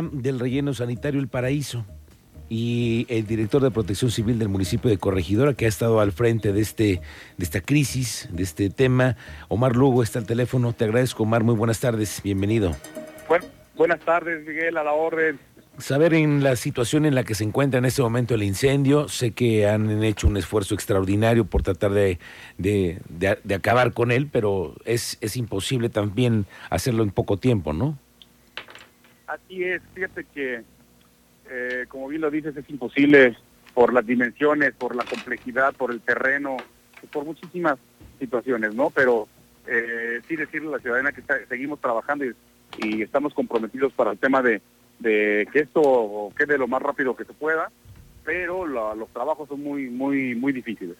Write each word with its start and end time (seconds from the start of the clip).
del 0.00 0.40
relleno 0.40 0.72
sanitario 0.72 1.20
El 1.20 1.28
Paraíso 1.28 1.84
y 2.48 3.06
el 3.08 3.26
director 3.26 3.62
de 3.62 3.70
Protección 3.70 4.10
Civil 4.10 4.38
del 4.38 4.48
municipio 4.50 4.90
de 4.90 4.98
Corregidora, 4.98 5.54
que 5.54 5.64
ha 5.64 5.68
estado 5.68 6.00
al 6.00 6.12
frente 6.12 6.52
de, 6.52 6.60
este, 6.60 7.00
de 7.38 7.44
esta 7.44 7.60
crisis, 7.62 8.28
de 8.30 8.42
este 8.42 8.68
tema. 8.68 9.16
Omar 9.48 9.74
Lugo 9.74 10.02
está 10.02 10.18
al 10.18 10.26
teléfono. 10.26 10.72
Te 10.74 10.84
agradezco, 10.84 11.22
Omar. 11.22 11.44
Muy 11.44 11.54
buenas 11.54 11.80
tardes. 11.80 12.20
Bienvenido. 12.22 12.76
Bueno, 13.26 13.46
buenas 13.74 14.00
tardes, 14.00 14.46
Miguel, 14.46 14.76
a 14.76 14.84
la 14.84 14.92
orden. 14.92 15.38
Saber 15.78 16.12
en 16.12 16.42
la 16.42 16.56
situación 16.56 17.06
en 17.06 17.14
la 17.14 17.24
que 17.24 17.34
se 17.34 17.44
encuentra 17.44 17.78
en 17.78 17.86
este 17.86 18.02
momento 18.02 18.34
el 18.34 18.42
incendio, 18.42 19.08
sé 19.08 19.30
que 19.30 19.66
han 19.66 20.04
hecho 20.04 20.28
un 20.28 20.36
esfuerzo 20.36 20.74
extraordinario 20.74 21.46
por 21.46 21.62
tratar 21.62 21.92
de, 21.92 22.18
de, 22.58 23.00
de 23.08 23.54
acabar 23.54 23.94
con 23.94 24.12
él, 24.12 24.28
pero 24.30 24.74
es, 24.84 25.16
es 25.22 25.38
imposible 25.38 25.88
también 25.88 26.44
hacerlo 26.68 27.02
en 27.02 27.10
poco 27.10 27.38
tiempo, 27.38 27.72
¿no? 27.72 27.96
Así 29.32 29.64
es, 29.64 29.80
fíjate 29.94 30.24
que 30.24 30.62
eh, 31.50 31.86
como 31.88 32.08
bien 32.08 32.20
lo 32.20 32.30
dices, 32.30 32.54
es 32.54 32.68
imposible 32.68 33.34
por 33.72 33.94
las 33.94 34.06
dimensiones, 34.06 34.74
por 34.74 34.94
la 34.94 35.04
complejidad, 35.04 35.74
por 35.74 35.90
el 35.90 36.00
terreno, 36.00 36.58
por 37.10 37.24
muchísimas 37.24 37.78
situaciones, 38.18 38.74
¿no? 38.74 38.90
Pero 38.90 39.28
eh, 39.66 40.20
sí 40.28 40.36
decirle 40.36 40.68
a 40.68 40.72
la 40.72 40.78
ciudadanía 40.80 41.12
que 41.12 41.22
seguimos 41.48 41.80
trabajando 41.80 42.26
y, 42.26 42.34
estamos 43.02 43.34
comprometidos 43.34 43.92
para 43.92 44.12
el 44.12 44.18
tema 44.18 44.42
de, 44.42 44.60
que 45.02 45.58
esto 45.58 46.30
quede 46.36 46.58
lo 46.58 46.68
más 46.68 46.80
rápido 46.80 47.16
que 47.16 47.24
se 47.24 47.32
pueda, 47.32 47.70
pero 48.24 48.66
los 48.66 49.08
trabajos 49.14 49.48
son 49.48 49.62
muy, 49.62 49.88
muy, 49.88 50.34
muy 50.34 50.52
difíciles. 50.52 50.96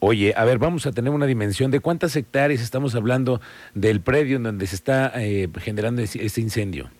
Oye, 0.00 0.34
a 0.36 0.44
ver, 0.44 0.58
vamos 0.58 0.86
a 0.86 0.92
tener 0.92 1.12
una 1.12 1.26
dimensión 1.26 1.70
de 1.70 1.80
cuántas 1.80 2.16
hectáreas 2.16 2.60
estamos 2.60 2.94
hablando 2.94 3.40
del 3.74 4.00
predio 4.00 4.36
en 4.36 4.42
donde 4.42 4.66
se 4.66 4.76
está 4.76 5.12
eh, 5.14 5.48
generando 5.60 6.02
este 6.02 6.40
incendio. 6.40 6.90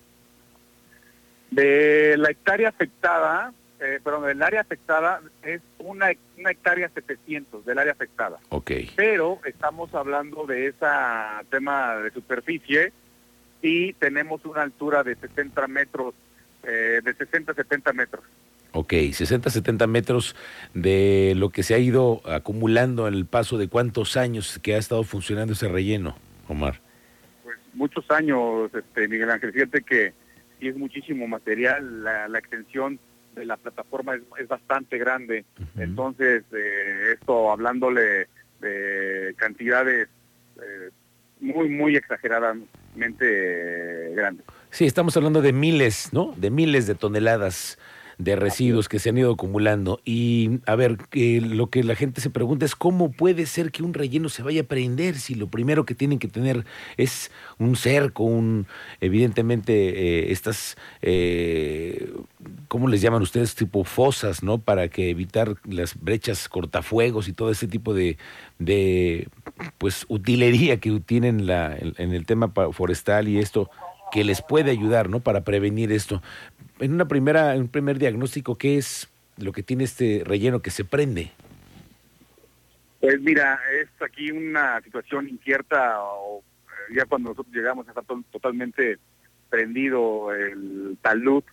De 1.53 2.17
la 2.17 2.31
hectárea 2.31 2.71
afectada, 2.71 3.53
eh, 3.79 4.01
perdón, 4.03 4.27
del 4.27 4.43
área 4.43 4.63
afectada 4.63 5.21
es 5.43 5.61
una, 5.79 6.11
una 6.39 6.51
hectárea 6.51 6.89
700 6.89 7.67
del 7.67 7.79
área 7.79 7.93
afectada. 7.93 8.39
Ok. 8.49 8.71
Pero 8.97 9.39
estamos 9.45 9.95
hablando 9.95 10.47
de 10.47 10.69
ese 10.69 10.87
tema 11.51 11.97
de 11.97 12.11
superficie 12.11 12.93
y 13.61 13.93
tenemos 13.95 14.45
una 14.47 14.63
altura 14.63 15.03
de 15.03 15.15
60 15.15 15.67
metros, 15.69 16.15
eh, 16.63 17.01
de 17.05 17.15
60 17.15 17.53
70 17.53 17.93
metros. 17.93 18.25
Ok, 18.73 18.95
60, 19.13 19.51
70 19.51 19.87
metros 19.87 20.35
de 20.73 21.35
lo 21.37 21.51
que 21.51 21.63
se 21.63 21.75
ha 21.75 21.79
ido 21.79 22.23
acumulando 22.25 23.07
en 23.07 23.13
el 23.13 23.27
paso 23.27 23.59
de 23.59 23.69
cuántos 23.69 24.17
años 24.17 24.59
que 24.63 24.75
ha 24.75 24.79
estado 24.79 25.05
funcionando 25.05 25.53
ese 25.53 25.69
relleno, 25.69 26.17
Omar. 26.49 26.81
Pues 27.45 27.59
muchos 27.75 28.11
años, 28.11 28.71
este, 28.75 29.09
Miguel 29.09 29.31
Ángel. 29.31 29.53
Fíjate 29.53 29.83
que 29.83 30.15
y 30.63 30.69
es 30.69 30.77
muchísimo 30.77 31.27
material, 31.27 32.05
la, 32.05 32.39
extensión 32.39 33.01
de 33.35 33.45
la 33.45 33.57
plataforma 33.57 34.15
es, 34.39 34.47
bastante 34.47 34.97
grande, 34.97 35.45
entonces 35.77 36.45
eh, 36.53 37.15
esto 37.15 37.51
hablándole 37.51 38.29
de 38.61 39.35
cantidades 39.37 40.09
eh, 40.57 40.91
muy, 41.41 41.69
muy 41.69 41.97
exageradamente 41.97 44.13
grandes. 44.15 44.47
Sí, 44.71 44.87
estamos 44.87 45.17
hablando 45.17 45.43
de 45.43 45.53
miles, 45.53 46.11
¿no? 46.13 46.33
De 46.37 46.51
miles 46.51 46.87
de 46.87 46.95
toneladas 46.95 47.77
de 48.19 48.37
residuos 48.37 48.89
que 48.89 48.99
se 48.99 49.11
han 49.11 49.19
ido 49.19 49.33
acumulando. 49.33 50.01
Y 50.05 50.61
a 50.67 50.77
ver, 50.77 50.99
que 51.11 51.41
lo 51.41 51.69
que 51.71 51.83
la 51.83 51.95
gente 51.95 52.21
se 52.21 52.31
pregunta 52.31 52.65
es 52.65 52.75
cómo 52.75 53.13
puede 53.13 53.47
ser 53.47 53.71
que 53.71 53.83
un 53.83 53.95
relleno 53.95 54.29
se 54.29 54.43
vaya 54.43 54.63
a 54.63 54.65
prender 54.65 55.17
si 55.17 55.35
lo 55.35 55.49
primero 55.49 55.85
que 55.85 55.95
tienen 55.95 56.19
que 56.19 56.29
tener 56.29 56.65
es 56.97 57.31
un 57.59 57.77
cerco, 57.77 58.25
un 58.25 58.67
evidentemente 59.01 59.73
eh, 59.73 60.33
estas, 60.33 60.77
eh, 61.01 62.13
¿cómo 62.69 62.89
les 62.89 63.01
llaman 63.01 63.23
ustedes? 63.23 63.55
Tipo 63.55 63.85
fosas, 63.85 64.43
¿no? 64.43 64.59
Para 64.59 64.89
que 64.89 65.11
evitar 65.11 65.57
las 65.65 66.01
brechas 66.01 66.49
cortafuegos 66.49 67.29
y 67.29 67.33
todo 67.33 67.51
ese 67.51 67.67
tipo 67.69 67.95
de, 67.95 68.19
de 68.59 69.29
pues 69.79 70.05
utilería 70.09 70.79
que 70.79 71.01
tienen 71.01 71.47
la, 71.47 71.77
en 71.77 72.13
el 72.13 72.27
tema 72.27 72.53
forestal 72.73 73.29
y 73.29 73.39
esto 73.39 73.71
que 74.13 74.25
les 74.25 74.43
puede 74.43 74.71
ayudar, 74.71 75.09
¿no? 75.09 75.21
Para 75.21 75.43
prevenir 75.43 75.91
esto. 75.91 76.23
En 76.83 76.93
una 76.93 77.07
primera, 77.07 77.55
un 77.55 77.69
primer 77.69 77.97
diagnóstico, 77.97 78.59
¿qué 78.59 78.77
es 78.77 79.09
lo 79.39 79.53
que 79.53 79.63
tiene 79.63 79.85
este 79.85 80.25
relleno 80.27 80.63
que 80.63 80.73
se 80.73 80.85
prende? 80.85 81.31
Pues 83.01 83.21
mira, 83.21 83.61
es 83.81 83.89
aquí 84.03 84.33
una 84.33 84.81
situación 84.83 85.29
incierta, 85.29 86.03
o 86.03 86.41
eh, 86.41 86.95
ya 86.97 87.05
cuando 87.05 87.29
nosotros 87.29 87.55
llegamos 87.55 87.87
está 87.87 88.03
totalmente 88.33 88.99
prendido 89.49 90.35
el 90.35 90.99
talud 91.03 91.45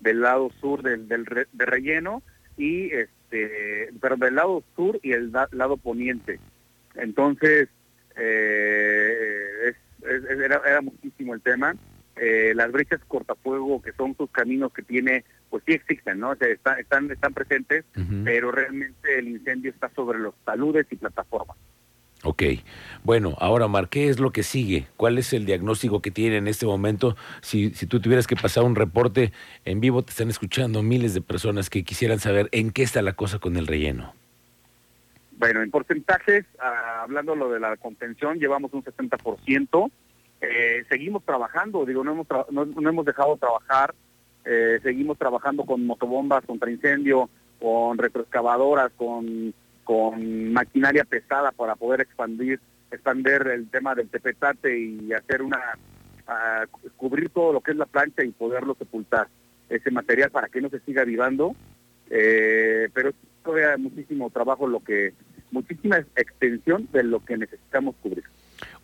del 0.00 0.22
lado 0.22 0.50
sur 0.58 0.82
del, 0.82 1.06
del 1.06 1.26
de 1.52 1.66
relleno 1.66 2.22
y 2.56 2.90
este, 2.90 3.90
pero 4.00 4.16
del 4.16 4.36
lado 4.36 4.64
sur 4.74 4.98
y 5.02 5.12
el 5.12 5.30
lado 5.50 5.76
poniente. 5.76 6.40
Entonces, 6.94 7.68
eh, 8.16 9.74
era, 10.02 10.62
era 10.64 10.80
muchísimo 10.80 11.34
el 11.34 11.42
tema 11.42 11.74
eh, 12.20 12.52
las 12.54 12.70
brechas 12.72 13.00
cortafuego, 13.06 13.82
que 13.82 13.92
son 13.92 14.16
sus 14.16 14.30
caminos 14.30 14.72
que 14.72 14.82
tiene, 14.82 15.24
pues 15.50 15.62
sí 15.66 15.74
existen, 15.74 16.20
¿no? 16.20 16.30
O 16.30 16.36
sea, 16.36 16.48
están, 16.48 17.10
están 17.10 17.34
presentes, 17.34 17.84
pero 18.24 18.50
realmente 18.50 19.18
el 19.18 19.28
incendio 19.28 19.70
está 19.70 19.90
sobre 19.94 20.18
los 20.18 20.34
taludes 20.44 20.86
y 20.90 20.96
plataformas. 20.96 21.56
Ok, 22.24 22.42
bueno, 23.04 23.36
ahora 23.38 23.68
Mar, 23.68 23.88
¿qué 23.88 24.08
es 24.08 24.18
lo 24.18 24.32
que 24.32 24.42
sigue? 24.42 24.88
¿Cuál 24.96 25.18
es 25.18 25.32
el 25.32 25.46
diagnóstico 25.46 26.02
que 26.02 26.10
tiene 26.10 26.38
en 26.38 26.48
este 26.48 26.66
momento? 26.66 27.16
Si, 27.42 27.70
si 27.70 27.86
tú 27.86 28.00
tuvieras 28.00 28.26
que 28.26 28.34
pasar 28.34 28.64
un 28.64 28.74
reporte 28.74 29.32
en 29.64 29.80
vivo, 29.80 30.02
te 30.02 30.10
están 30.10 30.28
escuchando 30.28 30.82
miles 30.82 31.14
de 31.14 31.20
personas 31.20 31.70
que 31.70 31.84
quisieran 31.84 32.18
saber 32.18 32.48
en 32.50 32.72
qué 32.72 32.82
está 32.82 33.02
la 33.02 33.12
cosa 33.12 33.38
con 33.38 33.56
el 33.56 33.68
relleno. 33.68 34.14
Bueno, 35.38 35.62
en 35.62 35.70
porcentajes, 35.70 36.44
ah, 36.60 37.02
hablando 37.04 37.36
lo 37.36 37.50
de 37.50 37.60
la 37.60 37.76
contención, 37.76 38.40
llevamos 38.40 38.72
un 38.72 38.82
60%, 38.82 39.90
eh, 40.40 40.84
seguimos 40.88 41.24
trabajando, 41.24 41.84
digo, 41.84 42.04
no 42.04 42.12
hemos, 42.12 42.26
no, 42.50 42.88
hemos 42.88 43.04
dejado 43.04 43.36
trabajar, 43.36 43.94
eh, 44.44 44.78
seguimos 44.82 45.18
trabajando 45.18 45.64
con 45.64 45.84
motobombas 45.86 46.44
contra 46.44 46.70
incendio, 46.70 47.28
con 47.60 47.98
retroexcavadoras, 47.98 48.92
con, 48.96 49.52
con 49.84 50.52
maquinaria 50.52 51.04
pesada 51.04 51.50
para 51.50 51.74
poder 51.74 52.00
expandir, 52.00 52.60
expandir 52.90 53.46
el 53.48 53.68
tema 53.68 53.94
del 53.94 54.08
tepetate 54.08 54.78
y 54.78 55.12
hacer 55.12 55.42
una, 55.42 55.60
cubrir 56.96 57.30
todo 57.30 57.52
lo 57.52 57.60
que 57.60 57.72
es 57.72 57.76
la 57.76 57.86
plancha 57.86 58.22
y 58.22 58.30
poderlo 58.30 58.74
sepultar, 58.74 59.28
ese 59.68 59.90
material 59.90 60.30
para 60.30 60.48
que 60.48 60.60
no 60.60 60.68
se 60.68 60.80
siga 60.80 61.04
vivando, 61.04 61.54
eh, 62.10 62.88
pero 62.94 63.12
todavía 63.42 63.76
muchísimo 63.76 64.30
trabajo, 64.30 64.66
lo 64.66 64.80
que, 64.80 65.12
muchísima 65.50 65.98
extensión 66.16 66.88
de 66.92 67.02
lo 67.02 67.24
que 67.24 67.36
necesitamos 67.36 67.96
cubrir. 68.02 68.24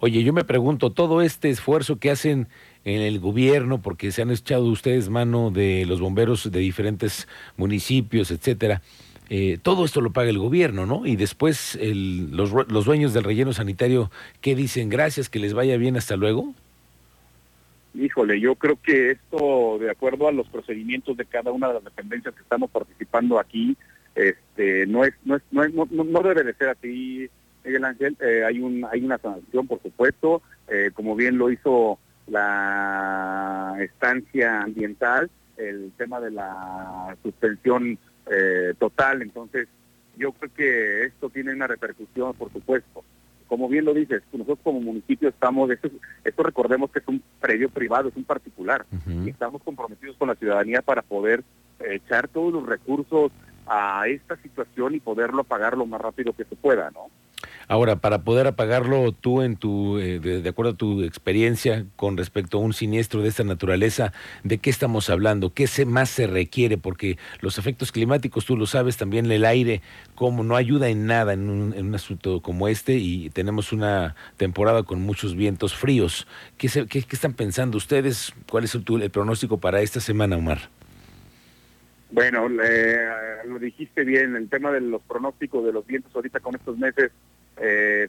Oye, 0.05 0.23
yo 0.23 0.35
me 0.35 0.45
pregunto, 0.45 0.91
todo 0.91 1.23
este 1.23 1.49
esfuerzo 1.49 1.99
que 1.99 2.11
hacen 2.11 2.47
en 2.85 3.01
el 3.01 3.21
gobierno, 3.21 3.81
porque 3.81 4.13
se 4.13 4.21
han 4.21 4.31
echado 4.31 4.67
ustedes 4.67 5.09
mano 5.09 5.51
de 5.51 5.87
los 5.87 5.99
bomberos 5.99 6.53
de 6.53 6.61
diferentes 6.61 7.27
municipios, 7.57 8.31
etcétera, 8.31 8.83
eh, 9.31 9.57
todo 9.63 9.83
esto 9.87 10.03
lo 10.03 10.13
paga 10.13 10.29
el 10.29 10.39
gobierno, 10.39 10.85
¿no? 10.85 11.07
Y 11.07 11.17
después 11.17 11.79
los, 11.81 12.85
dueños 12.85 13.15
del 13.15 13.25
relleno 13.25 13.55
sanitario, 13.55 14.11
¿qué 14.43 14.55
dicen? 14.55 14.91
Gracias, 14.91 15.31
que 15.31 15.39
les 15.39 15.55
vaya 15.55 15.79
bien, 15.79 15.97
hasta 15.97 16.17
luego. 16.17 16.53
Híjole, 17.95 18.39
yo 18.41 18.57
creo 18.57 18.77
que 18.83 19.13
esto, 19.13 19.79
de 19.81 19.91
acuerdo 19.91 20.29
a 20.29 20.33
los 20.33 20.47
procedimientos 20.49 21.17
de 21.17 21.25
cada 21.25 21.51
una 21.51 21.69
de 21.69 21.75
las 21.77 21.85
dependencias 21.85 22.35
que 22.35 22.43
estamos 22.43 22.71
participando 22.71 23.39
aquí, 23.39 23.75
este, 24.15 24.87
no 24.87 25.03
es, 25.03 25.15
no 25.25 25.37
es, 25.37 25.43
no, 25.51 25.67
no, 25.67 26.05
no 26.05 26.21
debe 26.21 26.43
de 26.43 26.53
ser 26.53 26.69
así, 26.69 27.31
Miguel 27.65 27.85
Ángel, 27.85 28.17
eh, 28.21 28.45
hay, 28.45 28.61
un, 28.61 28.87
hay 28.91 29.05
una 29.05 29.19
sanción, 29.19 29.67
por 29.67 29.81
supuesto, 29.83 30.43
eh, 30.69 30.91
como 30.95 31.17
bien 31.17 31.39
lo 31.39 31.51
hizo 31.51 31.99
la 32.27 33.77
estancia 33.81 34.63
ambiental, 34.63 35.31
el 35.57 35.93
tema 35.97 36.21
de 36.21 36.31
la 36.31 37.17
suspensión 37.23 37.99
eh, 38.31 38.75
total, 38.79 39.23
entonces 39.23 39.69
yo 40.17 40.33
creo 40.33 40.53
que 40.55 41.05
esto 41.05 41.31
tiene 41.31 41.53
una 41.53 41.67
repercusión, 41.67 42.35
por 42.35 42.53
supuesto. 42.53 43.03
Como 43.49 43.69
bien 43.69 43.85
lo 43.85 43.95
dices, 43.95 44.23
nosotros 44.33 44.59
como 44.63 44.81
municipio 44.81 45.29
estamos, 45.29 45.71
esto, 45.71 45.89
esto 46.25 46.43
recordemos 46.43 46.91
que 46.91 47.01
es 47.01 47.09
un 47.09 47.23
predio 47.41 47.69
privado, 47.69 48.09
es 48.09 48.17
un 48.17 48.25
particular, 48.25 48.87
y 49.07 49.29
estamos 49.29 49.63
comprometidos 49.63 50.17
con 50.17 50.29
la 50.29 50.35
ciudadanía 50.35 50.83
para 50.83 51.03
poder 51.03 51.45
echar 51.79 52.29
todos 52.29 52.53
los 52.53 52.67
recursos 52.67 53.33
a 53.67 54.07
esta 54.09 54.37
situación 54.37 54.95
y 54.95 55.01
poderlo 55.01 55.45
pagar 55.45 55.77
lo 55.77 55.87
más 55.87 56.01
rápido 56.01 56.33
que 56.33 56.45
se 56.45 56.57
pueda, 56.57 56.91
¿no? 56.91 57.09
Ahora, 57.69 57.97
para 57.97 58.23
poder 58.23 58.47
apagarlo, 58.47 59.13
tú, 59.13 59.43
en 59.43 59.57
tu, 59.57 59.99
eh, 59.99 60.19
de, 60.19 60.49
acuerdo 60.49 60.73
a 60.73 60.77
tu 60.77 61.03
experiencia 61.03 61.87
con 61.97 62.17
respecto 62.17 62.59
a 62.59 62.61
un 62.61 62.73
siniestro 62.73 63.23
de 63.23 63.29
esta 63.29 63.45
naturaleza, 63.45 64.13
¿de 64.43 64.59
qué 64.59 64.71
estamos 64.71 65.11
hablando? 65.11 65.53
¿Qué 65.53 65.67
se, 65.67 65.87
más 65.87 66.11
se 66.11 66.27
requiere? 66.27 66.79
Porque 66.79 67.19
los 67.41 67.59
efectos 67.59 67.93
climáticos, 67.93 68.45
tú 68.45 68.57
lo 68.57 68.67
sabes, 68.67 68.97
también 68.97 69.31
el 69.31 69.45
aire, 69.45 69.83
como 70.15 70.45
no 70.45 70.57
ayuda 70.57 70.89
en 70.89 71.07
nada 71.07 71.33
en 71.33 71.49
un, 71.49 71.95
asunto 71.95 72.41
como 72.41 72.67
este 72.67 72.95
y 72.95 73.31
tenemos 73.31 73.73
una 73.73 74.17
temporada 74.37 74.83
con 74.83 75.01
muchos 75.01 75.37
vientos 75.37 75.75
fríos. 75.75 76.27
¿Qué, 76.59 76.69
qué, 76.89 77.05
están 77.11 77.35
pensando 77.35 77.77
ustedes? 77.77 78.35
¿Cuál 78.51 78.65
es 78.65 78.75
el, 78.75 78.85
el 79.01 79.11
pronóstico 79.11 79.59
para 79.59 79.81
esta 79.81 80.01
semana, 80.01 80.37
Omar? 80.37 80.71
Bueno, 82.15 82.49
lo 82.49 83.59
dijiste 83.59 84.05
bien, 84.05 84.37
el 84.37 84.49
tema 84.49 84.71
de 84.71 84.81
los 84.81 85.03
pronósticos 85.03 85.65
de 85.65 85.73
los 85.73 85.85
vientos 85.85 86.15
ahorita 86.15 86.39
con 86.39 86.55
estos 86.55 86.79
meses 86.79 87.11
eh, 87.11 87.11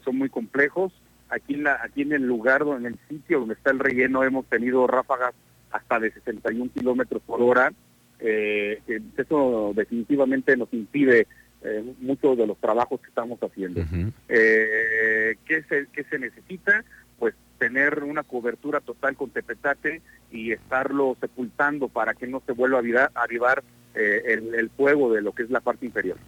son 0.06 0.16
muy 0.16 0.30
complejos. 0.30 0.92
Aquí 1.28 1.54
en, 1.54 1.64
la, 1.64 1.80
aquí 1.82 2.02
en 2.02 2.12
el 2.12 2.22
lugar, 2.22 2.62
en 2.78 2.86
el 2.86 2.96
sitio 3.08 3.40
donde 3.40 3.54
está 3.54 3.72
el 3.72 3.80
relleno, 3.80 4.22
hemos 4.24 4.46
tenido 4.46 4.86
ráfagas 4.86 5.34
hasta 5.72 6.00
de 6.00 6.12
61 6.12 6.70
kilómetros 6.72 7.20
por 7.26 7.42
hora. 7.42 7.72
Eh, 8.20 8.80
eso 9.16 9.72
definitivamente 9.74 10.56
nos 10.56 10.72
impide 10.72 11.26
eh, 11.62 11.84
muchos 12.00 12.38
de 12.38 12.46
los 12.46 12.56
trabajos 12.58 13.00
que 13.00 13.08
estamos 13.08 13.38
haciendo. 13.42 13.84
eh, 14.28 15.36
¿qué, 15.44 15.62
se, 15.64 15.86
¿Qué 15.92 16.04
se 16.04 16.18
necesita? 16.18 16.84
Pues 17.18 17.34
tener 17.58 18.04
una 18.04 18.22
cobertura 18.22 18.80
total 18.80 19.16
con 19.16 19.30
tepetate 19.30 20.02
y 20.30 20.52
estarlo 20.52 21.16
sepultando 21.20 21.88
para 21.88 22.14
que 22.14 22.26
no 22.26 22.42
se 22.46 22.52
vuelva 22.52 22.78
a 22.78 23.22
avivar, 23.22 23.62
eh, 23.94 24.22
el, 24.26 24.54
el 24.54 24.70
fuego 24.70 25.12
de 25.12 25.22
lo 25.22 25.32
que 25.32 25.42
es 25.42 25.50
la 25.50 25.60
parte 25.60 25.86
inferior. 25.86 26.18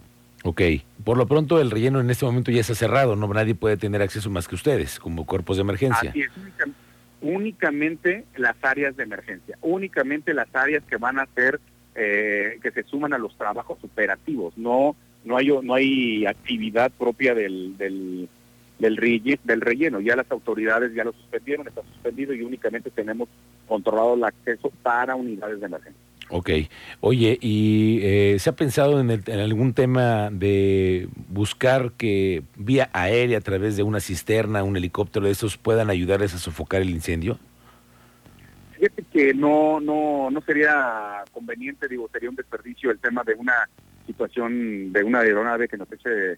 Ok, 0.43 0.61
por 1.03 1.17
lo 1.17 1.27
pronto 1.27 1.59
el 1.59 1.69
relleno 1.69 1.99
en 1.99 2.09
este 2.09 2.25
momento 2.25 2.51
ya 2.51 2.61
está 2.61 2.73
cerrado, 2.73 3.15
no 3.15 3.27
nadie 3.27 3.55
puede 3.55 3.77
tener 3.77 4.01
acceso 4.01 4.29
más 4.29 4.47
que 4.47 4.55
ustedes 4.55 4.99
como 4.99 5.25
cuerpos 5.25 5.57
de 5.57 5.61
emergencia. 5.61 6.11
Así 6.11 6.21
es, 6.21 6.31
únicamente 7.21 8.25
las 8.37 8.55
áreas 8.61 8.95
de 8.95 9.03
emergencia, 9.03 9.57
únicamente 9.61 10.33
las 10.33 10.53
áreas 10.55 10.83
que 10.85 10.95
van 10.95 11.19
a 11.19 11.27
ser, 11.35 11.59
eh, 11.95 12.57
que 12.61 12.71
se 12.71 12.83
suman 12.83 13.13
a 13.13 13.17
los 13.17 13.35
trabajos 13.37 13.77
operativos, 13.83 14.57
no 14.57 14.95
no 15.25 15.35
hay 15.35 15.49
no 15.61 15.73
hay 15.73 16.25
actividad 16.25 16.91
propia 16.91 17.35
del, 17.35 17.77
del, 17.77 18.29
del, 18.79 19.37
del 19.43 19.61
relleno, 19.61 19.99
ya 19.99 20.15
las 20.15 20.31
autoridades 20.31 20.93
ya 20.93 21.03
lo 21.03 21.11
suspendieron, 21.11 21.67
está 21.67 21.81
suspendido 21.81 22.33
y 22.33 22.43
únicamente 22.43 22.89
tenemos 22.89 23.27
controlado 23.67 24.13
el 24.13 24.23
acceso 24.23 24.71
para 24.81 25.15
unidades 25.15 25.59
de 25.59 25.65
emergencia. 25.65 26.08
Ok. 26.29 26.49
Oye, 27.01 27.37
¿y 27.41 27.99
eh, 28.03 28.37
se 28.39 28.49
ha 28.49 28.53
pensado 28.53 28.99
en, 28.99 29.09
algún 29.39 29.73
tema 29.73 30.29
de 30.31 31.09
buscar 31.27 31.93
que 31.93 32.43
vía 32.55 32.89
aérea 32.93 33.39
a 33.39 33.41
través 33.41 33.75
de 33.77 33.83
una 33.83 33.99
cisterna, 33.99 34.63
un 34.63 34.77
helicóptero 34.77 35.25
de 35.25 35.31
estos 35.31 35.57
puedan 35.57 35.89
ayudarles 35.89 36.33
a 36.35 36.37
sofocar 36.37 36.81
el 36.81 36.91
incendio? 36.91 37.39
Fíjate 38.73 39.03
que 39.11 39.33
no, 39.33 39.79
no, 39.79 40.29
no 40.29 40.41
sería 40.41 41.23
conveniente, 41.31 41.87
digo, 41.87 42.07
sería 42.11 42.29
un 42.29 42.35
desperdicio 42.35 42.91
el 42.91 42.99
tema 42.99 43.23
de 43.23 43.33
una 43.33 43.67
situación 44.05 44.93
de 44.93 45.03
una 45.03 45.19
aeronave 45.19 45.67
que 45.67 45.77
nos 45.77 45.91
eche 45.91 46.33
eh, 46.33 46.37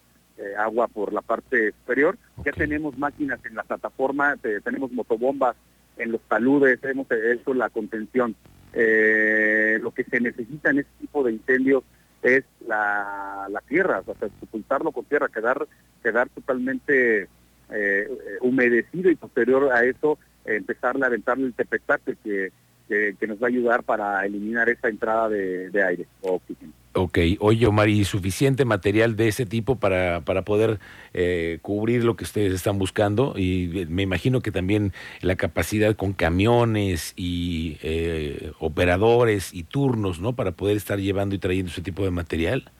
agua 0.58 0.88
por 0.88 1.12
la 1.12 1.20
parte 1.20 1.72
superior. 1.72 2.16
Ya 2.44 2.52
tenemos 2.52 2.96
máquinas 2.96 3.38
en 3.44 3.54
la 3.54 3.62
plataforma, 3.62 4.36
tenemos 4.64 4.90
motobombas 4.90 5.54
en 5.96 6.12
los 6.12 6.20
taludes, 6.22 6.78
hemos 6.82 7.06
hecho 7.10 7.54
la 7.54 7.68
contención 7.70 8.34
eh, 8.72 9.78
lo 9.82 9.90
que 9.92 10.04
se 10.04 10.20
necesita 10.20 10.70
en 10.70 10.78
este 10.78 10.92
tipo 11.00 11.22
de 11.22 11.32
incendios 11.32 11.84
es 12.22 12.44
la, 12.66 13.48
tierra, 13.68 14.02
o 14.06 14.14
sea, 14.14 14.28
sepultarlo 14.40 14.92
con 14.92 15.04
tierra, 15.04 15.28
quedar, 15.28 15.66
quedar 16.02 16.28
totalmente 16.30 17.28
eh, 17.70 18.08
humedecido 18.40 19.10
y 19.10 19.16
posterior 19.16 19.72
a 19.72 19.84
eso 19.84 20.18
empezar 20.44 20.96
a 21.02 21.06
aventarle 21.06 21.46
el 21.46 21.54
tepetate 21.54 22.16
que, 22.22 22.52
que, 22.88 23.26
nos 23.26 23.42
va 23.42 23.46
a 23.46 23.48
ayudar 23.48 23.82
para 23.82 24.24
eliminar 24.26 24.68
esa 24.68 24.88
entrada 24.88 25.28
de, 25.28 25.70
de 25.70 25.82
aire 25.82 26.06
o 26.20 26.34
oxígeno. 26.34 26.72
Ok, 26.94 27.18
oye 27.40 27.66
Omar, 27.66 27.88
¿y 27.88 28.04
suficiente 28.04 28.66
material 28.66 29.16
de 29.16 29.28
ese 29.28 29.46
tipo 29.46 29.76
para, 29.76 30.20
para 30.20 30.42
poder 30.42 30.78
eh, 31.14 31.58
cubrir 31.62 32.04
lo 32.04 32.16
que 32.16 32.24
ustedes 32.24 32.52
están 32.52 32.78
buscando? 32.78 33.32
Y 33.34 33.80
eh, 33.80 33.86
me 33.86 34.02
imagino 34.02 34.42
que 34.42 34.50
también 34.50 34.92
la 35.22 35.36
capacidad 35.36 35.96
con 35.96 36.12
camiones 36.12 37.14
y 37.16 37.78
eh, 37.82 38.52
operadores 38.58 39.54
y 39.54 39.62
turnos, 39.62 40.20
¿no? 40.20 40.34
Para 40.34 40.52
poder 40.52 40.76
estar 40.76 40.98
llevando 40.98 41.34
y 41.34 41.38
trayendo 41.38 41.72
ese 41.72 41.80
tipo 41.80 42.04
de 42.04 42.10
material. 42.10 42.70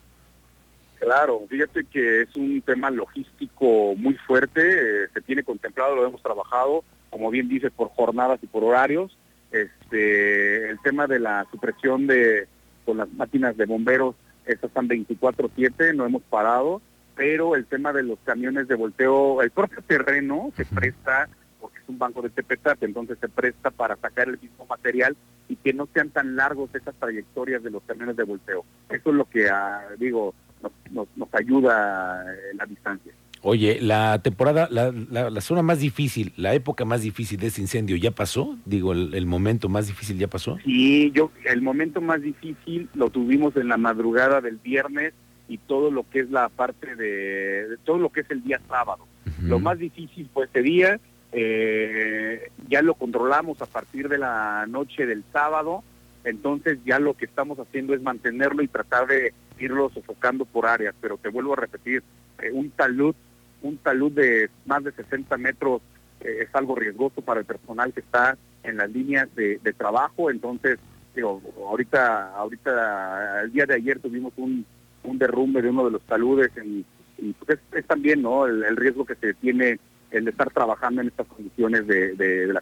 Claro, 0.98 1.42
fíjate 1.48 1.84
que 1.84 2.22
es 2.22 2.36
un 2.36 2.60
tema 2.60 2.90
logístico 2.90 3.94
muy 3.96 4.14
fuerte, 4.26 5.08
se 5.14 5.20
tiene 5.22 5.42
contemplado, 5.42 5.96
lo 5.96 6.06
hemos 6.06 6.22
trabajado, 6.22 6.84
como 7.08 7.30
bien 7.30 7.48
dices, 7.48 7.72
por 7.74 7.88
jornadas 7.88 8.40
y 8.42 8.46
por 8.46 8.62
horarios. 8.62 9.16
Este, 9.50 10.70
el 10.70 10.78
tema 10.80 11.06
de 11.06 11.18
la 11.18 11.46
supresión 11.50 12.06
de 12.06 12.46
con 12.84 12.98
las 12.98 13.12
máquinas 13.12 13.56
de 13.56 13.66
bomberos, 13.66 14.14
estas 14.46 14.70
están 14.70 14.88
24/7, 14.88 15.94
no 15.94 16.06
hemos 16.06 16.22
parado, 16.22 16.82
pero 17.14 17.54
el 17.54 17.66
tema 17.66 17.92
de 17.92 18.02
los 18.02 18.18
camiones 18.24 18.68
de 18.68 18.74
volteo, 18.74 19.42
el 19.42 19.50
propio 19.50 19.82
terreno 19.82 20.52
se 20.56 20.64
presta, 20.64 21.28
porque 21.60 21.78
es 21.78 21.88
un 21.88 21.98
banco 21.98 22.22
de 22.22 22.30
tepetate, 22.30 22.86
entonces 22.86 23.18
se 23.20 23.28
presta 23.28 23.70
para 23.70 23.96
sacar 23.96 24.28
el 24.28 24.38
mismo 24.40 24.66
material 24.66 25.16
y 25.48 25.56
que 25.56 25.72
no 25.72 25.88
sean 25.92 26.10
tan 26.10 26.34
largos 26.34 26.74
esas 26.74 26.94
trayectorias 26.96 27.62
de 27.62 27.70
los 27.70 27.82
camiones 27.84 28.16
de 28.16 28.24
volteo. 28.24 28.64
Eso 28.88 29.10
es 29.10 29.14
lo 29.14 29.24
que, 29.26 29.48
ah, 29.48 29.82
digo, 29.98 30.34
nos, 30.90 31.06
nos, 31.16 31.28
ayuda 31.34 32.24
en 32.50 32.56
la 32.56 32.66
distancia. 32.66 33.12
Oye, 33.44 33.80
la 33.80 34.20
temporada, 34.22 34.68
la, 34.70 34.92
la, 34.92 35.40
zona 35.40 35.62
más 35.62 35.80
difícil, 35.80 36.32
la 36.36 36.54
época 36.54 36.84
más 36.84 37.02
difícil 37.02 37.40
de 37.40 37.48
ese 37.48 37.60
incendio, 37.60 37.96
¿ya 37.96 38.12
pasó? 38.12 38.56
Digo, 38.64 38.92
el, 38.92 39.26
momento 39.26 39.68
más 39.68 39.88
difícil 39.88 40.16
ya 40.16 40.28
pasó. 40.28 40.58
Sí, 40.64 41.10
yo, 41.12 41.32
el 41.44 41.60
momento 41.60 42.00
más 42.00 42.22
difícil 42.22 42.88
lo 42.94 43.10
tuvimos 43.10 43.56
en 43.56 43.66
la 43.66 43.76
madrugada 43.76 44.40
del 44.40 44.58
viernes 44.58 45.12
y 45.48 45.58
todo 45.58 45.90
lo 45.90 46.08
que 46.08 46.20
es 46.20 46.30
la 46.30 46.48
parte 46.50 46.94
de, 46.94 47.78
todo 47.84 47.98
lo 47.98 48.10
que 48.10 48.20
es 48.20 48.30
el 48.30 48.44
día 48.44 48.60
sábado. 48.68 49.06
Lo 49.42 49.58
más 49.58 49.76
difícil 49.76 50.30
fue 50.32 50.44
ese 50.44 50.62
día, 50.62 51.00
eh, 51.32 52.48
ya 52.68 52.80
lo 52.80 52.94
controlamos 52.94 53.60
a 53.60 53.66
partir 53.66 54.08
de 54.08 54.18
la 54.18 54.66
noche 54.68 55.04
del 55.04 55.24
sábado, 55.32 55.82
entonces 56.22 56.78
ya 56.84 57.00
lo 57.00 57.14
que 57.14 57.24
estamos 57.24 57.58
haciendo 57.58 57.92
es 57.92 58.02
mantenerlo 58.02 58.62
y 58.62 58.68
tratar 58.68 59.08
de 59.08 59.34
irlo 59.58 59.90
sofocando 59.92 60.44
por 60.44 60.66
áreas, 60.66 60.94
pero 61.00 61.16
te 61.16 61.28
vuelvo 61.28 61.54
a 61.54 61.56
repetir, 61.56 62.04
eh, 62.40 62.50
un 62.52 62.70
talud 62.70 63.16
un 63.62 63.78
talud 63.78 64.12
de 64.12 64.50
más 64.66 64.84
de 64.84 64.92
60 64.92 65.36
metros 65.38 65.82
eh, 66.20 66.42
es 66.42 66.54
algo 66.54 66.74
riesgoso 66.74 67.22
para 67.22 67.40
el 67.40 67.46
personal 67.46 67.92
que 67.92 68.00
está 68.00 68.36
en 68.62 68.76
las 68.76 68.90
líneas 68.90 69.28
de, 69.34 69.58
trabajo, 69.76 70.30
entonces, 70.30 70.78
ahorita, 71.66 72.34
ahorita, 72.36 73.42
el 73.42 73.52
día 73.52 73.66
de 73.66 73.74
ayer 73.74 73.98
tuvimos 73.98 74.32
un, 74.36 74.64
un 75.02 75.18
derrumbe 75.18 75.60
de 75.60 75.70
uno 75.70 75.84
de 75.86 75.90
los 75.90 76.02
taludes 76.02 76.50
y 76.64 77.32
pues 77.32 77.58
es, 77.72 77.86
también, 77.86 78.22
¿no? 78.22 78.46
El, 78.46 78.76
riesgo 78.76 79.04
que 79.04 79.14
se 79.16 79.34
tiene 79.34 79.78
el 80.10 80.24
de 80.24 80.30
estar 80.30 80.50
trabajando 80.50 81.00
en 81.00 81.08
estas 81.08 81.26
condiciones 81.26 81.86
de, 81.86 82.14
de, 82.14 82.46
de 82.46 82.52
la 82.52 82.60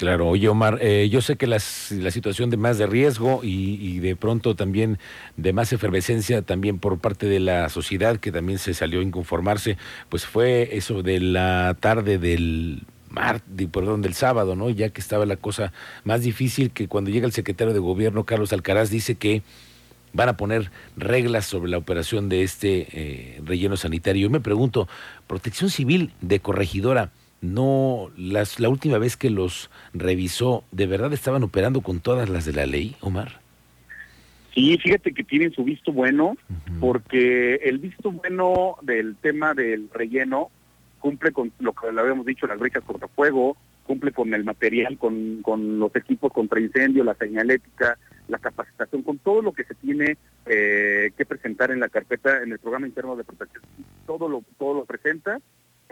Claro, 0.00 0.28
oye 0.28 0.48
Omar, 0.48 0.78
eh, 0.80 1.10
yo 1.10 1.20
sé 1.20 1.36
que 1.36 1.46
la 1.46 1.60
situación 1.60 2.48
de 2.48 2.56
más 2.56 2.78
de 2.78 2.86
riesgo 2.86 3.40
y, 3.42 3.98
de 3.98 4.16
pronto 4.16 4.56
también 4.56 4.98
de 5.36 5.52
más 5.52 5.74
efervescencia 5.74 6.40
también 6.40 6.78
por 6.78 6.98
parte 7.00 7.26
de 7.26 7.38
la 7.38 7.68
sociedad 7.68 8.16
que 8.16 8.32
también 8.32 8.58
se 8.58 8.72
salió 8.72 9.00
a 9.00 9.02
inconformarse, 9.02 9.76
pues 10.08 10.24
fue 10.24 10.74
eso 10.74 11.02
de 11.02 11.20
la 11.20 11.76
tarde 11.80 12.16
del 12.16 12.86
perdón, 13.70 14.00
del 14.00 14.14
sábado, 14.14 14.56
¿no? 14.56 14.70
Ya 14.70 14.88
que 14.88 15.02
estaba 15.02 15.26
la 15.26 15.36
cosa 15.36 15.70
más 16.04 16.22
difícil 16.22 16.70
que 16.70 16.88
cuando 16.88 17.10
llega 17.10 17.26
el 17.26 17.32
secretario 17.32 17.74
de 17.74 17.80
gobierno 17.80 18.24
Carlos 18.24 18.54
Alcaraz 18.54 18.88
dice 18.88 19.16
que 19.16 19.42
van 20.14 20.30
a 20.30 20.38
poner 20.38 20.70
reglas 20.96 21.44
sobre 21.44 21.70
la 21.70 21.76
operación 21.76 22.30
de 22.30 22.42
este 22.42 22.86
eh, 22.92 23.42
relleno 23.44 23.76
sanitario. 23.76 24.28
Yo 24.28 24.30
me 24.30 24.40
pregunto, 24.40 24.88
Protección 25.26 25.68
Civil 25.68 26.14
de 26.22 26.40
Corregidora 26.40 27.10
no, 27.40 28.10
las, 28.16 28.60
la 28.60 28.68
última 28.68 28.98
vez 28.98 29.16
que 29.16 29.30
los 29.30 29.70
revisó, 29.94 30.64
¿de 30.72 30.86
verdad 30.86 31.12
estaban 31.12 31.42
operando 31.42 31.80
con 31.80 32.00
todas 32.00 32.28
las 32.28 32.44
de 32.44 32.52
la 32.52 32.66
ley, 32.66 32.96
Omar? 33.00 33.40
Sí, 34.54 34.76
fíjate 34.78 35.12
que 35.12 35.24
tienen 35.24 35.52
su 35.52 35.64
visto 35.64 35.92
bueno, 35.92 36.36
porque 36.80 37.54
el 37.56 37.78
visto 37.78 38.10
bueno 38.10 38.76
del 38.82 39.16
tema 39.16 39.54
del 39.54 39.88
relleno 39.92 40.50
cumple 40.98 41.32
con 41.32 41.52
lo 41.60 41.72
que 41.72 41.92
le 41.92 42.00
habíamos 42.00 42.26
dicho, 42.26 42.46
las 42.46 42.58
bricas 42.58 42.82
cortafuego, 42.84 43.56
cumple 43.86 44.12
con 44.12 44.34
el 44.34 44.44
material, 44.44 44.98
con, 44.98 45.40
con 45.42 45.78
los 45.78 45.94
equipos 45.96 46.32
contra 46.32 46.60
incendio, 46.60 47.04
la 47.04 47.14
señalética, 47.14 47.96
la 48.28 48.38
capacitación, 48.38 49.02
con 49.02 49.18
todo 49.18 49.40
lo 49.40 49.52
que 49.52 49.64
se 49.64 49.74
tiene 49.74 50.16
eh, 50.46 51.12
que 51.16 51.26
presentar 51.26 51.70
en 51.70 51.80
la 51.80 51.88
carpeta, 51.88 52.42
en 52.42 52.52
el 52.52 52.58
programa 52.58 52.86
interno 52.86 53.16
de 53.16 53.24
protección. 53.24 53.62
Todo 54.06 54.28
lo, 54.28 54.44
todo 54.58 54.74
lo 54.74 54.84
presenta 54.84 55.40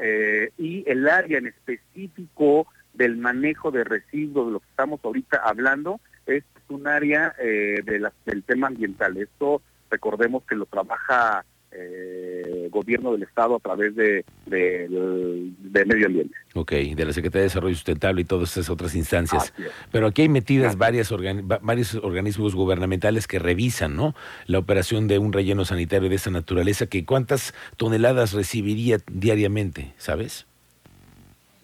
eh, 0.00 0.50
y 0.58 0.84
el 0.90 1.08
área 1.08 1.38
en 1.38 1.46
específico 1.46 2.66
del 2.94 3.16
manejo 3.16 3.70
de 3.70 3.84
residuos, 3.84 4.46
de 4.46 4.52
lo 4.52 4.60
que 4.60 4.68
estamos 4.70 5.00
ahorita 5.02 5.40
hablando, 5.44 6.00
es 6.26 6.44
un 6.68 6.86
área 6.86 7.34
eh, 7.38 7.80
de 7.84 8.10
del 8.26 8.42
tema 8.44 8.66
ambiental. 8.66 9.16
Esto 9.16 9.62
recordemos 9.90 10.44
que 10.44 10.54
lo 10.54 10.66
trabaja 10.66 11.44
eh, 11.70 12.68
gobierno 12.70 13.12
del 13.12 13.22
Estado 13.22 13.56
a 13.56 13.58
través 13.58 13.94
de, 13.94 14.25
de, 14.46 15.84
medio 15.84 16.06
ambiente. 16.06 16.34
Ok, 16.54 16.72
de 16.72 17.04
la 17.04 17.12
Secretaría 17.12 17.42
de 17.42 17.48
Desarrollo 17.48 17.75
Sustentable 17.75 18.22
y 18.22 18.25
todas 18.25 18.50
esas 18.52 18.70
otras 18.70 18.94
instancias. 18.94 19.52
Pero 19.92 20.06
aquí 20.06 20.22
hay 20.22 20.28
metidas 20.28 20.76
varias 20.76 21.12
varios 21.60 21.94
organismos 21.96 22.54
gubernamentales 22.54 23.26
que 23.26 23.38
revisan 23.38 23.96
¿no? 23.96 24.14
la 24.46 24.58
operación 24.58 25.08
de 25.08 25.18
un 25.18 25.32
relleno 25.32 25.64
sanitario 25.64 26.08
de 26.08 26.16
esa 26.16 26.30
naturaleza, 26.30 26.87
que 26.87 27.04
cuántas 27.04 27.54
toneladas 27.76 28.32
recibiría 28.32 28.98
diariamente, 29.10 29.92
¿sabes? 29.98 30.46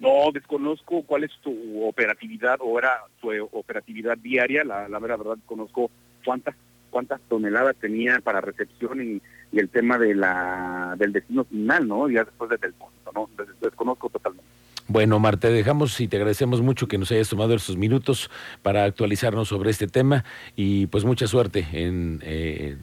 No, 0.00 0.30
desconozco 0.32 1.02
cuál 1.04 1.24
es 1.24 1.30
su 1.42 1.82
operatividad 1.82 2.58
o 2.60 2.78
era 2.78 3.04
su 3.20 3.30
operatividad 3.52 4.18
diaria, 4.18 4.64
la, 4.64 4.88
la 4.88 4.98
verdad 4.98 5.38
conozco 5.46 5.90
cuántas 6.24 6.54
cuántas 6.94 7.20
toneladas 7.22 7.74
tenía 7.80 8.20
para 8.20 8.40
recepción 8.40 9.20
y, 9.54 9.58
el 9.58 9.68
tema 9.68 9.98
de 9.98 10.14
la 10.14 10.94
del 10.98 11.12
destino 11.12 11.44
final, 11.44 11.86
¿no? 11.86 12.08
Ya 12.08 12.24
después 12.24 12.50
del 12.50 12.72
punto, 12.72 13.12
¿no? 13.14 13.28
Desconozco 13.60 14.08
totalmente. 14.08 14.48
Bueno, 14.86 15.18
Marta, 15.18 15.48
dejamos 15.48 15.98
y 16.00 16.08
te 16.08 16.16
agradecemos 16.16 16.60
mucho 16.60 16.86
que 16.86 16.98
nos 16.98 17.10
hayas 17.10 17.28
tomado 17.30 17.54
estos 17.54 17.76
minutos 17.76 18.30
para 18.62 18.84
actualizarnos 18.84 19.48
sobre 19.48 19.70
este 19.70 19.86
tema 19.86 20.24
y 20.56 20.86
pues 20.88 21.04
mucha 21.04 21.26
suerte 21.26 21.66
en, 21.72 22.20
eh, 22.22 22.76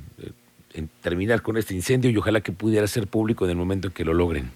en 0.73 0.89
terminar 1.01 1.43
con 1.43 1.57
este 1.57 1.75
incendio 1.75 2.09
y 2.09 2.17
ojalá 2.17 2.41
que 2.41 2.51
pudiera 2.51 2.87
ser 2.87 3.07
público 3.07 3.45
en 3.45 3.51
el 3.51 3.57
momento 3.57 3.87
en 3.87 3.93
que 3.93 4.03
lo 4.03 4.13
logren. 4.13 4.49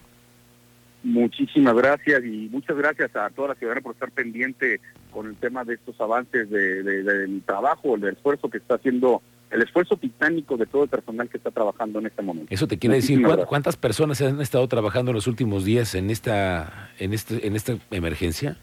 Muchísimas 1.03 1.75
gracias 1.75 2.24
y 2.25 2.50
muchas 2.51 2.75
gracias 2.75 3.15
a 3.15 3.29
toda 3.29 3.50
la 3.50 3.55
ciudadanía 3.55 3.84
por 3.84 3.93
estar 3.93 4.10
pendiente 4.10 4.81
con 5.12 5.27
el 5.27 5.36
tema 5.36 5.63
de 5.63 5.75
estos 5.75 6.01
avances 6.01 6.50
de, 6.50 6.81
del 6.81 7.43
trabajo, 7.43 7.95
del 7.95 8.15
esfuerzo 8.15 8.50
que 8.50 8.57
está 8.57 8.75
haciendo 8.75 9.22
el 9.55 9.62
esfuerzo 9.62 9.95
titánico 9.95 10.57
de 10.57 10.65
todo 10.65 10.83
el 10.83 10.89
personal 10.89 11.29
que 11.29 11.38
está 11.38 11.50
trabajando 11.50 12.00
en 12.00 12.07
este 12.07 12.21
momento. 12.21 12.53
Eso 12.53 12.67
te 12.67 12.77
quiere 12.77 12.97
decir 12.97 13.21
cuántas 13.47 13.77
personas 13.77 14.21
han 14.21 14.41
estado 14.41 14.67
trabajando 14.67 15.12
en 15.12 15.15
los 15.15 15.27
últimos 15.27 15.63
días 15.63 15.95
en 15.95 16.09
esta 16.09 16.89
en 17.00 17.13
este 17.13 17.47
en 17.47 17.55
esta 17.55 17.77
emergencia. 17.91 18.57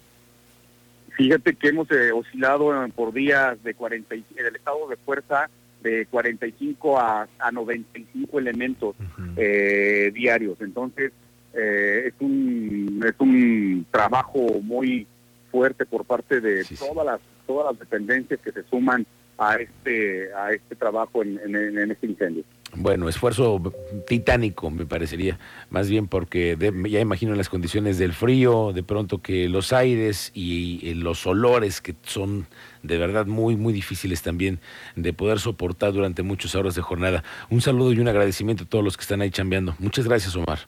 Fíjate 1.16 1.54
que 1.54 1.68
hemos 1.68 1.90
eh, 1.90 2.12
oscilado 2.12 2.70
por 2.94 3.12
días 3.12 3.62
de 3.64 3.74
40 3.74 4.14
en 4.14 4.24
el 4.36 4.56
estado 4.56 4.86
de 4.88 4.96
fuerza 4.96 5.48
de 5.82 6.06
45 6.06 6.98
a, 6.98 7.26
a 7.38 7.50
95 7.50 8.38
elementos 8.38 8.94
eh, 9.36 10.10
diarios. 10.14 10.60
Entonces 10.60 11.12
eh, 11.54 12.04
es 12.08 12.14
un 12.20 13.02
es 13.06 13.14
un 13.18 13.86
trabajo 13.90 14.60
muy 14.62 15.06
fuerte 15.50 15.86
por 15.86 16.04
parte 16.04 16.40
de 16.40 16.64
todas 16.78 17.06
las 17.06 17.20
todas 17.46 17.72
las 17.72 17.78
dependencias 17.78 18.40
que 18.40 18.52
se 18.52 18.62
suman 18.64 19.06
a 19.42 19.56
este 19.56 20.32
a 20.34 20.52
este 20.52 20.76
trabajo 20.76 21.22
en, 21.22 21.90
este 21.90 22.06
incendio. 22.06 22.44
Bueno, 22.74 23.08
esfuerzo 23.08 23.60
titánico 24.06 24.70
me 24.70 24.86
parecería, 24.86 25.38
más 25.68 25.90
bien 25.90 26.06
porque 26.06 26.56
ya 26.88 27.00
imagino 27.00 27.34
las 27.34 27.50
condiciones 27.50 27.98
del 27.98 28.14
frío, 28.14 28.72
de 28.72 28.82
pronto 28.82 29.20
que 29.20 29.48
los 29.48 29.72
aires 29.72 30.30
y, 30.34 30.94
los 30.94 31.26
olores 31.26 31.80
que 31.80 31.94
son 32.02 32.46
de 32.82 32.96
verdad 32.96 33.26
muy, 33.26 33.56
muy 33.56 33.72
difíciles 33.72 34.22
también 34.22 34.60
de 34.96 35.12
poder 35.12 35.38
soportar 35.38 35.92
durante 35.92 36.22
muchas 36.22 36.54
horas 36.54 36.74
de 36.74 36.82
jornada. 36.82 37.24
Un 37.50 37.60
saludo 37.60 37.92
y 37.92 38.00
un 38.00 38.08
agradecimiento 38.08 38.64
a 38.64 38.66
todos 38.66 38.84
los 38.84 38.96
que 38.96 39.02
están 39.02 39.20
ahí 39.20 39.30
chambeando. 39.30 39.74
Muchas 39.78 40.06
gracias, 40.06 40.34
Omar. 40.36 40.60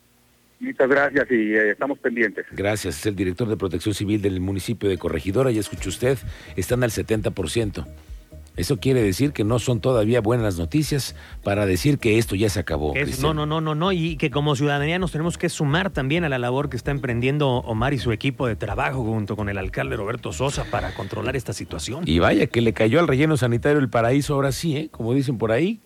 Muchas 0.60 0.88
gracias 0.88 1.30
y 1.30 1.54
eh, 1.54 1.70
estamos 1.70 1.98
pendientes. 1.98 2.46
Gracias, 2.52 2.98
es 2.98 3.06
el 3.06 3.16
director 3.16 3.48
de 3.48 3.56
Protección 3.56 3.94
Civil 3.94 4.20
del 4.20 4.40
municipio 4.40 4.88
de 4.88 4.98
Corregidora, 4.98 5.50
ya 5.50 5.60
escuchó 5.60 5.88
usted, 5.88 6.18
están 6.56 6.82
al 6.82 6.90
70%. 6.90 7.86
Eso 8.56 8.78
quiere 8.78 9.02
decir 9.02 9.32
que 9.32 9.42
no 9.42 9.58
son 9.58 9.80
todavía 9.80 10.20
buenas 10.20 10.58
noticias 10.58 11.16
para 11.42 11.66
decir 11.66 11.98
que 11.98 12.18
esto 12.18 12.36
ya 12.36 12.48
se 12.48 12.60
acabó. 12.60 12.94
no, 13.20 13.34
no, 13.34 13.46
no, 13.46 13.60
no, 13.60 13.74
no, 13.74 13.92
y 13.92 14.16
que 14.16 14.30
como 14.30 14.54
ciudadanía 14.54 14.98
nos 14.98 15.10
tenemos 15.10 15.38
que 15.38 15.48
sumar 15.48 15.90
también 15.90 16.24
a 16.24 16.28
la 16.28 16.38
labor 16.38 16.68
que 16.70 16.76
está 16.76 16.92
emprendiendo 16.92 17.48
Omar 17.48 17.94
y 17.94 17.98
su 17.98 18.12
equipo 18.12 18.46
de 18.46 18.54
trabajo 18.54 19.02
junto 19.02 19.34
con 19.34 19.48
el 19.48 19.58
alcalde 19.58 19.96
Roberto 19.96 20.32
Sosa 20.32 20.64
para 20.70 20.94
controlar 20.94 21.34
esta 21.34 21.52
situación. 21.52 22.04
Y 22.06 22.20
vaya 22.20 22.46
que 22.46 22.60
le 22.60 22.72
cayó 22.72 23.00
al 23.00 23.08
relleno 23.08 23.36
sanitario 23.36 23.80
el 23.80 23.88
paraíso 23.88 24.34
ahora 24.34 24.52
sí, 24.52 24.76
¿eh? 24.76 24.88
como 24.90 25.14
dicen 25.14 25.36
por 25.36 25.50
ahí, 25.50 25.80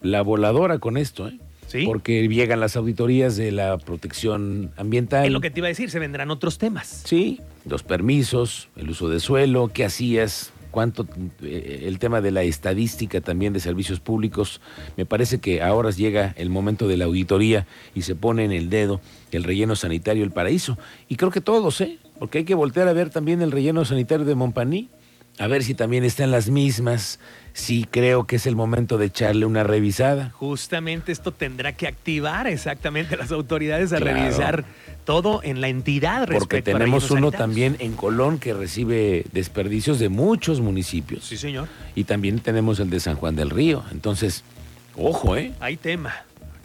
la 0.00 0.22
voladora 0.22 0.78
con 0.78 0.96
esto, 0.96 1.28
¿eh? 1.28 1.38
¿Sí? 1.66 1.84
Porque 1.86 2.28
llegan 2.28 2.60
las 2.60 2.76
auditorías 2.76 3.36
de 3.36 3.50
la 3.50 3.78
protección 3.78 4.70
ambiental. 4.76 5.24
Es 5.24 5.32
lo 5.32 5.40
que 5.40 5.50
te 5.50 5.60
iba 5.60 5.66
a 5.66 5.70
decir, 5.70 5.90
se 5.90 5.98
vendrán 5.98 6.30
otros 6.30 6.58
temas. 6.58 7.02
Sí, 7.04 7.40
los 7.64 7.82
permisos, 7.82 8.68
el 8.76 8.90
uso 8.90 9.08
de 9.08 9.18
suelo, 9.18 9.70
qué 9.72 9.84
hacías, 9.84 10.52
cuánto 10.74 11.06
eh, 11.40 11.84
el 11.86 12.00
tema 12.00 12.20
de 12.20 12.32
la 12.32 12.42
estadística 12.42 13.20
también 13.20 13.52
de 13.52 13.60
servicios 13.60 14.00
públicos. 14.00 14.60
Me 14.96 15.06
parece 15.06 15.38
que 15.38 15.62
ahora 15.62 15.90
llega 15.90 16.34
el 16.36 16.50
momento 16.50 16.88
de 16.88 16.96
la 16.96 17.04
auditoría 17.04 17.64
y 17.94 18.02
se 18.02 18.16
pone 18.16 18.44
en 18.44 18.50
el 18.50 18.70
dedo 18.70 19.00
el 19.30 19.44
relleno 19.44 19.76
sanitario 19.76 20.24
El 20.24 20.32
Paraíso. 20.32 20.76
Y 21.08 21.14
creo 21.14 21.30
que 21.30 21.40
todos, 21.40 21.80
¿eh? 21.80 22.00
Porque 22.18 22.38
hay 22.38 22.44
que 22.44 22.56
voltear 22.56 22.88
a 22.88 22.92
ver 22.92 23.10
también 23.10 23.40
el 23.40 23.52
relleno 23.52 23.84
sanitario 23.84 24.26
de 24.26 24.34
Montpaní, 24.34 24.88
a 25.38 25.46
ver 25.46 25.64
si 25.64 25.74
también 25.74 26.04
están 26.04 26.30
las 26.30 26.48
mismas. 26.48 27.18
Sí, 27.52 27.86
creo 27.88 28.26
que 28.26 28.36
es 28.36 28.46
el 28.46 28.56
momento 28.56 28.98
de 28.98 29.06
echarle 29.06 29.46
una 29.46 29.62
revisada. 29.62 30.30
Justamente 30.30 31.12
esto 31.12 31.32
tendrá 31.32 31.72
que 31.72 31.86
activar 31.86 32.46
exactamente 32.46 33.16
las 33.16 33.30
autoridades 33.30 33.92
a 33.92 34.00
revisar 34.00 34.64
todo 35.04 35.40
en 35.42 35.60
la 35.60 35.68
entidad 35.68 36.26
Porque 36.28 36.62
tenemos 36.62 37.10
uno 37.10 37.30
también 37.30 37.76
en 37.78 37.94
Colón 37.94 38.38
que 38.38 38.54
recibe 38.54 39.24
desperdicios 39.32 39.98
de 39.98 40.08
muchos 40.08 40.60
municipios. 40.60 41.24
Sí, 41.24 41.36
señor. 41.36 41.68
Y 41.94 42.04
también 42.04 42.40
tenemos 42.40 42.80
el 42.80 42.90
de 42.90 43.00
San 43.00 43.16
Juan 43.16 43.36
del 43.36 43.50
Río. 43.50 43.84
Entonces, 43.92 44.42
ojo, 44.96 45.36
¿eh? 45.36 45.52
Hay 45.60 45.76
tema. 45.76 46.14